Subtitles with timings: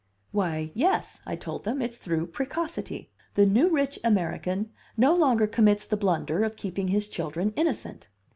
[0.31, 3.11] "Why, yes," I told them, "it's through precocity.
[3.35, 8.07] The new rich American no longer commits the blunder of keeping his children innocent.